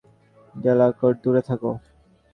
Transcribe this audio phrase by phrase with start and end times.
[0.55, 1.71] Delacorte, দূরে থাকো!